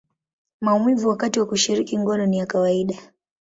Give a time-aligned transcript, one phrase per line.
[0.61, 2.97] maumivu wakati wa kushiriki ngono ni ya kawaida.